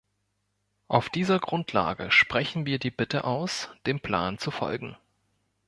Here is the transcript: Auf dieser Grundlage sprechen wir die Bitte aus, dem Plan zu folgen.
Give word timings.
Auf 0.87 1.09
dieser 1.09 1.37
Grundlage 1.37 2.09
sprechen 2.09 2.65
wir 2.65 2.79
die 2.79 2.89
Bitte 2.89 3.23
aus, 3.23 3.69
dem 3.85 3.99
Plan 3.99 4.39
zu 4.39 4.49
folgen. 4.49 4.97